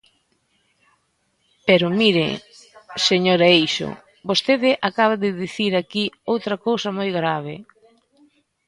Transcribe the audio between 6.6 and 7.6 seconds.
cousa moi grave.